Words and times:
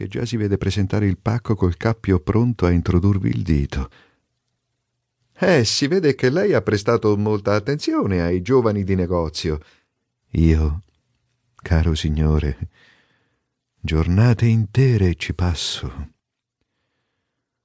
che 0.00 0.08
già 0.08 0.24
si 0.24 0.38
vede 0.38 0.56
presentare 0.56 1.06
il 1.06 1.18
pacco 1.18 1.54
col 1.54 1.76
cappio 1.76 2.20
pronto 2.20 2.64
a 2.64 2.70
introdurvi 2.70 3.28
il 3.28 3.42
dito. 3.42 3.90
Eh, 5.38 5.62
si 5.66 5.88
vede 5.88 6.14
che 6.14 6.30
lei 6.30 6.54
ha 6.54 6.62
prestato 6.62 7.14
molta 7.18 7.52
attenzione 7.52 8.22
ai 8.22 8.40
giovani 8.40 8.82
di 8.82 8.94
negozio. 8.94 9.60
Io, 10.30 10.84
caro 11.56 11.94
signore, 11.94 12.70
giornate 13.78 14.46
intere 14.46 15.16
ci 15.16 15.34
passo. 15.34 16.12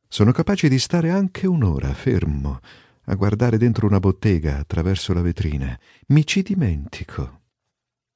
Sono 0.05 0.33
capace 0.33 0.67
di 0.67 0.77
stare 0.77 1.11
anche 1.11 1.47
un'ora 1.47 1.93
fermo 1.93 2.59
a 3.05 3.15
guardare 3.15 3.57
dentro 3.57 3.87
una 3.87 4.01
bottega 4.01 4.57
attraverso 4.57 5.13
la 5.13 5.21
vetrina. 5.21 5.79
Mi 6.07 6.27
ci 6.27 6.41
dimentico. 6.41 7.43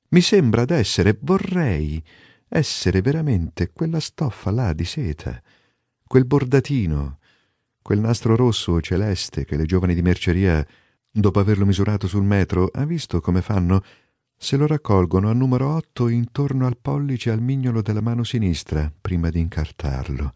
Mi 0.10 0.20
sembra 0.20 0.66
d'essere, 0.66 1.18
vorrei 1.22 2.04
essere 2.50 3.02
veramente 3.02 3.72
quella 3.72 4.00
stoffa 4.00 4.50
là 4.50 4.74
di 4.74 4.84
seta, 4.84 5.42
quel 6.06 6.26
bordatino, 6.26 7.20
quel 7.82 8.00
nastro 8.00 8.36
rosso 8.36 8.74
o 8.74 8.82
celeste 8.82 9.46
che 9.46 9.56
le 9.56 9.66
giovani 9.66 9.94
di 9.94 10.02
merceria, 10.02 10.66
dopo 11.12 11.40
averlo 11.40 11.66
misurato 11.66 12.08
sul 12.08 12.24
metro, 12.24 12.70
ha 12.74 12.86
visto 12.86 13.22
come 13.22 13.42
fanno 13.42 13.84
se 14.36 14.58
lo 14.58 14.66
raccolgono 14.66 15.30
a 15.30 15.34
numero 15.34 15.74
otto 15.76 16.08
intorno 16.08 16.66
al 16.66 16.78
pollice 16.78 17.30
al 17.30 17.42
mignolo 17.42 17.82
della 17.82 18.02
mano 18.02 18.24
sinistra 18.24 18.92
prima 19.00 19.30
di 19.30 19.40
incartarlo. 19.40 20.34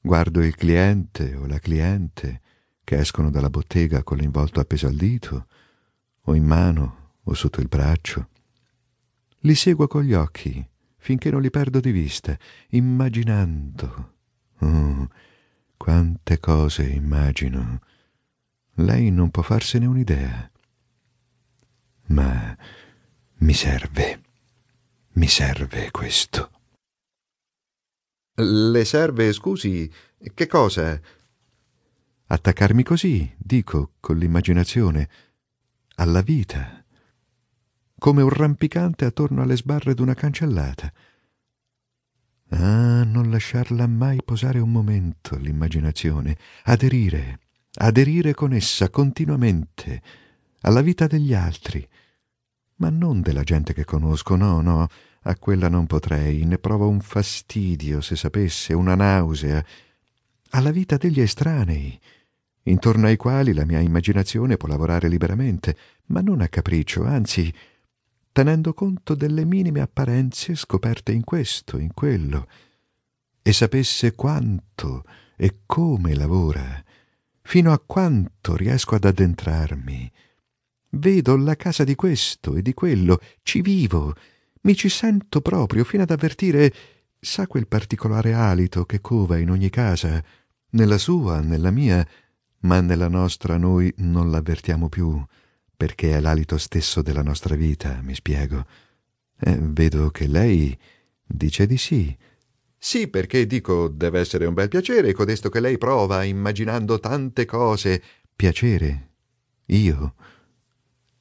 Guardo 0.00 0.42
il 0.42 0.54
cliente 0.54 1.34
o 1.34 1.46
la 1.46 1.58
cliente 1.58 2.40
che 2.84 2.98
escono 2.98 3.30
dalla 3.30 3.50
bottega 3.50 4.02
con 4.02 4.18
l'involto 4.18 4.60
appeso 4.60 4.88
al 4.88 4.94
dito, 4.94 5.46
o 6.22 6.34
in 6.34 6.44
mano 6.44 7.14
o 7.22 7.34
sotto 7.34 7.60
il 7.60 7.68
braccio. 7.68 8.28
Li 9.44 9.54
seguo 9.54 9.86
con 9.86 10.02
gli 10.02 10.12
occhi 10.12 10.70
finché 11.02 11.32
non 11.32 11.42
li 11.42 11.50
perdo 11.50 11.80
di 11.80 11.90
vista, 11.90 12.38
immaginando. 12.68 14.14
Oh, 14.60 15.08
quante 15.76 16.38
cose 16.38 16.84
immagino. 16.84 17.80
Lei 18.74 19.10
non 19.10 19.32
può 19.32 19.42
farsene 19.42 19.86
un'idea. 19.86 20.48
Ma 22.06 22.56
mi 23.38 23.52
serve, 23.52 24.22
mi 25.14 25.26
serve 25.26 25.90
questo. 25.90 26.50
Le 28.34 28.84
serve, 28.84 29.32
scusi, 29.32 29.92
che 30.32 30.46
cosa? 30.46 31.00
Attaccarmi 32.26 32.84
così, 32.84 33.34
dico, 33.36 33.94
con 33.98 34.18
l'immaginazione, 34.18 35.08
alla 35.96 36.22
vita, 36.22 36.81
come 38.02 38.20
un 38.20 38.30
rampicante 38.30 39.04
attorno 39.04 39.42
alle 39.42 39.56
sbarre 39.56 39.94
d'una 39.94 40.14
cancellata. 40.14 40.92
Ah, 42.48 43.04
non 43.04 43.30
lasciarla 43.30 43.86
mai 43.86 44.24
posare 44.24 44.58
un 44.58 44.72
momento 44.72 45.36
l'immaginazione, 45.36 46.36
aderire, 46.64 47.38
aderire 47.74 48.34
con 48.34 48.54
essa 48.54 48.90
continuamente 48.90 50.02
alla 50.62 50.80
vita 50.80 51.06
degli 51.06 51.32
altri, 51.32 51.88
ma 52.78 52.90
non 52.90 53.20
della 53.20 53.44
gente 53.44 53.72
che 53.72 53.84
conosco, 53.84 54.34
no, 54.34 54.60
no, 54.60 54.88
a 55.22 55.36
quella 55.36 55.68
non 55.68 55.86
potrei, 55.86 56.44
ne 56.44 56.58
provo 56.58 56.88
un 56.88 56.98
fastidio 56.98 58.00
se 58.00 58.16
sapesse, 58.16 58.74
una 58.74 58.96
nausea, 58.96 59.64
alla 60.50 60.72
vita 60.72 60.96
degli 60.96 61.20
estranei, 61.20 61.96
intorno 62.64 63.06
ai 63.06 63.16
quali 63.16 63.52
la 63.52 63.64
mia 63.64 63.78
immaginazione 63.78 64.56
può 64.56 64.66
lavorare 64.66 65.06
liberamente, 65.06 65.76
ma 66.06 66.20
non 66.20 66.40
a 66.40 66.48
capriccio, 66.48 67.04
anzi, 67.04 67.54
tenendo 68.32 68.72
conto 68.72 69.14
delle 69.14 69.44
minime 69.44 69.80
apparenze 69.80 70.54
scoperte 70.54 71.12
in 71.12 71.22
questo, 71.22 71.78
in 71.78 71.92
quello, 71.92 72.48
e 73.42 73.52
sapesse 73.52 74.14
quanto 74.14 75.04
e 75.36 75.60
come 75.66 76.14
lavora, 76.14 76.82
fino 77.42 77.72
a 77.72 77.78
quanto 77.78 78.56
riesco 78.56 78.94
ad 78.94 79.04
addentrarmi. 79.04 80.10
Vedo 80.94 81.36
la 81.36 81.56
casa 81.56 81.84
di 81.84 81.94
questo 81.94 82.56
e 82.56 82.62
di 82.62 82.72
quello, 82.72 83.20
ci 83.42 83.60
vivo, 83.60 84.14
mi 84.62 84.74
ci 84.74 84.88
sento 84.88 85.40
proprio 85.40 85.84
fino 85.84 86.02
ad 86.02 86.10
avvertire, 86.10 86.72
sa 87.18 87.46
quel 87.46 87.66
particolare 87.66 88.32
alito 88.32 88.84
che 88.84 89.00
cova 89.00 89.38
in 89.38 89.50
ogni 89.50 89.70
casa, 89.70 90.22
nella 90.70 90.98
sua, 90.98 91.40
nella 91.40 91.70
mia, 91.70 92.06
ma 92.60 92.80
nella 92.80 93.08
nostra 93.08 93.56
noi 93.56 93.92
non 93.98 94.30
l'avvertiamo 94.30 94.88
più, 94.88 95.22
perché 95.82 96.12
è 96.12 96.20
l'alito 96.20 96.58
stesso 96.58 97.02
della 97.02 97.24
nostra 97.24 97.56
vita, 97.56 97.98
mi 98.02 98.14
spiego. 98.14 98.64
Eh, 99.36 99.58
vedo 99.60 100.12
che 100.12 100.28
lei 100.28 100.78
dice 101.26 101.66
di 101.66 101.76
sì. 101.76 102.16
Sì, 102.78 103.08
perché 103.08 103.48
dico, 103.48 103.88
deve 103.88 104.20
essere 104.20 104.46
un 104.46 104.54
bel 104.54 104.68
piacere 104.68 105.12
codesto 105.12 105.48
che 105.48 105.58
lei 105.58 105.78
prova, 105.78 106.22
immaginando 106.22 107.00
tante 107.00 107.46
cose. 107.46 108.00
Piacere? 108.36 109.08
Io? 109.66 110.14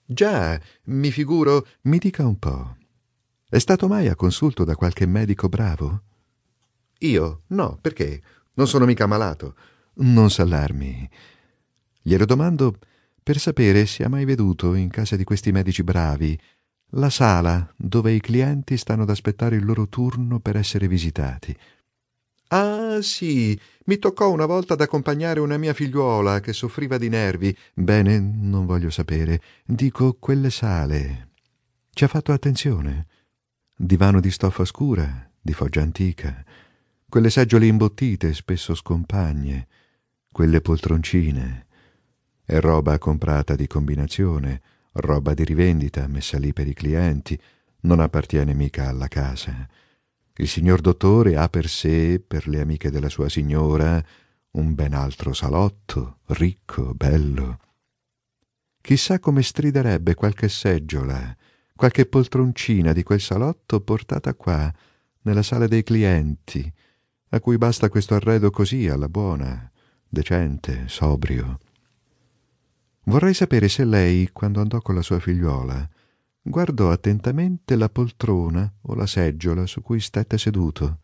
Già, 0.06 0.62
mi 0.84 1.10
figuro. 1.10 1.66
Mi 1.86 1.98
dica 1.98 2.24
un 2.24 2.38
po'. 2.38 2.78
È 3.50 3.58
stato 3.58 3.88
mai 3.88 4.10
a 4.10 4.16
consulto 4.16 4.64
da 4.64 4.76
qualche 4.76 5.08
medico 5.08 5.50
bravo? 5.50 6.04
Io? 7.00 7.42
No, 7.48 7.80
perché? 7.82 8.22
Non 8.54 8.68
sono 8.68 8.86
mica 8.86 9.08
malato. 9.08 9.56
Non 9.96 10.30
s'allarmi. 10.30 11.10
Glielo 12.04 12.26
domando 12.26 12.78
per 13.24 13.40
sapere 13.40 13.86
se 13.86 14.04
ha 14.04 14.10
mai 14.10 14.26
veduto 14.26 14.74
in 14.74 14.90
casa 14.90 15.16
di 15.16 15.24
questi 15.24 15.52
medici 15.52 15.84
bravi 15.84 16.40
la 16.96 17.10
sala 17.10 17.72
dove 17.78 18.12
i 18.12 18.20
clienti 18.20 18.76
stanno 18.76 19.04
ad 19.04 19.10
aspettare 19.10 19.56
il 19.56 19.64
loro 19.64 19.88
turno 19.88 20.40
per 20.40 20.58
essere 20.58 20.88
visitati. 20.88 21.56
Ah, 22.48 23.02
sì, 23.02 23.58
mi 23.86 23.98
toccò 23.98 24.30
una 24.30 24.46
volta 24.46 24.74
ad 24.74 24.82
accompagnare 24.82 25.40
una 25.40 25.58
mia 25.58 25.74
figliuola 25.74 26.42
che 26.42 26.52
soffriva 26.52 26.98
di 26.98 27.08
nervi. 27.08 27.56
Bene, 27.74 28.20
non 28.20 28.66
voglio 28.66 28.90
sapere. 28.90 29.42
Dico 29.64 30.16
quelle 30.20 30.50
sale. 30.50 31.30
Ci 31.94 32.04
ha 32.04 32.08
fatto 32.10 32.34
attenzione. 32.34 33.08
Divano 33.74 34.20
di 34.20 34.32
stoffa 34.32 34.66
scura, 34.66 35.32
di 35.40 35.54
foggia 35.54 35.82
antica, 35.82 36.44
quelle 37.08 37.30
seggiole 37.30 37.68
imbottite, 37.68 38.34
spesso 38.34 38.76
scompagne, 38.76 39.68
quelle 40.30 40.60
poltroncine. 40.60 41.68
È 42.52 42.60
roba 42.60 42.98
comprata 42.98 43.56
di 43.56 43.66
combinazione, 43.66 44.62
roba 44.96 45.34
di 45.34 45.46
rivendita 45.46 46.06
messa 46.08 46.38
lì 46.38 46.52
per 46.52 46.68
i 46.68 46.74
clienti, 46.74 47.40
non 47.84 48.02
appartiene 48.02 48.54
mica 48.54 48.90
alla 48.90 49.08
casa. 49.08 49.66
Il 50.36 50.50
signor 50.50 50.82
dottore 50.82 51.38
ha 51.38 51.48
per 51.48 51.70
sé, 51.70 52.20
per 52.20 52.50
le 52.50 52.60
amiche 52.60 52.92
della 52.92 53.08
sua 53.08 53.30
signora, 53.30 54.04
un 54.52 54.76
ben 54.76 54.94
altro 54.94 55.32
salotto, 55.32 56.18
ricco, 56.26 56.94
bello. 56.94 57.58
Chissà 58.82 59.20
come 59.20 59.44
striderebbe 59.44 60.14
qualche 60.14 60.50
seggiola, 60.50 61.34
qualche 61.74 62.06
poltroncina 62.06 62.92
di 62.92 63.04
quel 63.04 63.22
salotto 63.22 63.80
portata 63.80 64.34
qua, 64.34 64.70
nella 65.22 65.42
sala 65.42 65.68
dei 65.68 65.84
clienti, 65.84 66.70
a 67.30 67.40
cui 67.40 67.58
basta 67.58 67.88
questo 67.88 68.16
arredo 68.16 68.50
così 68.50 68.90
alla 68.90 69.08
buona, 69.08 69.72
decente, 70.10 70.90
sobrio. 70.90 71.58
Vorrei 73.06 73.34
sapere 73.34 73.68
se 73.68 73.84
lei, 73.84 74.30
quando 74.32 74.62
andò 74.62 74.80
con 74.80 74.96
la 74.96 75.02
sua 75.02 75.20
figliuola, 75.20 75.90
guardò 76.42 76.92
attentamente 76.92 77.76
la 77.76 77.90
poltrona 77.90 78.72
o 78.82 78.94
la 78.94 79.08
seggiola 79.08 79.66
su 79.66 79.82
cui 79.82 80.00
stette 80.00 80.38
seduto, 80.38 81.00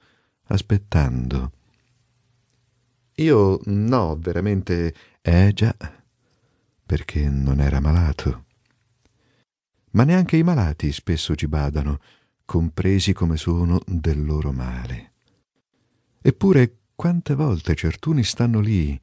aspettando. 0.47 1.51
Io 3.15 3.59
no, 3.65 4.15
veramente. 4.19 4.93
Eh 5.21 5.51
già, 5.53 5.75
perché 6.85 7.27
non 7.29 7.59
era 7.59 7.79
malato. 7.79 8.45
Ma 9.91 10.03
neanche 10.03 10.37
i 10.37 10.43
malati 10.43 10.91
spesso 10.91 11.35
ci 11.35 11.47
badano, 11.47 11.99
compresi 12.45 13.13
come 13.13 13.35
sono 13.35 13.79
del 13.85 14.23
loro 14.23 14.51
male. 14.51 15.13
Eppure 16.21 16.77
quante 16.93 17.33
volte 17.33 17.73
certuni 17.73 18.23
stanno 18.23 18.59
lì, 18.59 18.99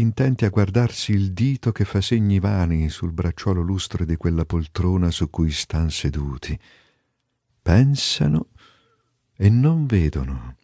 intenti 0.00 0.44
a 0.44 0.50
guardarsi 0.50 1.12
il 1.12 1.32
dito 1.32 1.72
che 1.72 1.84
fa 1.84 2.00
segni 2.00 2.38
vani 2.38 2.88
sul 2.88 3.12
bracciolo 3.12 3.60
lustre 3.60 4.04
di 4.06 4.16
quella 4.16 4.44
poltrona 4.44 5.10
su 5.10 5.28
cui 5.28 5.50
stan 5.50 5.90
seduti. 5.90 6.58
Pensano 7.60 8.48
e 9.36 9.48
non 9.50 9.86
vedono. 9.86 10.56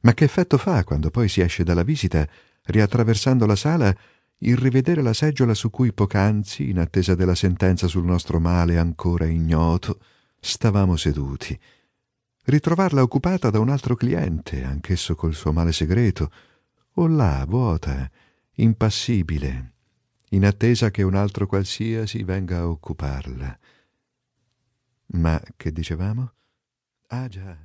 Ma 0.00 0.12
che 0.12 0.24
effetto 0.24 0.58
fa 0.58 0.84
quando 0.84 1.10
poi 1.10 1.28
si 1.28 1.40
esce 1.40 1.64
dalla 1.64 1.82
visita, 1.82 2.28
riattraversando 2.64 3.46
la 3.46 3.56
sala, 3.56 3.96
il 4.38 4.56
rivedere 4.56 5.00
la 5.00 5.14
seggiola 5.14 5.54
su 5.54 5.70
cui 5.70 5.92
poc'anzi, 5.92 6.68
in 6.68 6.78
attesa 6.78 7.14
della 7.14 7.34
sentenza 7.34 7.86
sul 7.86 8.04
nostro 8.04 8.38
male 8.38 8.76
ancora 8.76 9.24
ignoto, 9.24 10.00
stavamo 10.38 10.96
seduti, 10.96 11.58
ritrovarla 12.44 13.00
occupata 13.00 13.48
da 13.48 13.58
un 13.60 13.70
altro 13.70 13.94
cliente, 13.94 14.62
anch'esso 14.62 15.14
col 15.14 15.34
suo 15.34 15.52
male 15.52 15.72
segreto, 15.72 16.30
o 16.94 17.06
là, 17.06 17.44
vuota, 17.46 18.10
impassibile, 18.54 19.72
in 20.30 20.44
attesa 20.44 20.90
che 20.90 21.02
un 21.02 21.14
altro 21.14 21.46
qualsiasi 21.46 22.22
venga 22.22 22.58
a 22.58 22.68
occuparla. 22.68 23.58
Ma 25.06 25.40
che 25.56 25.72
dicevamo? 25.72 26.32
Ah 27.08 27.28
già. 27.28 27.56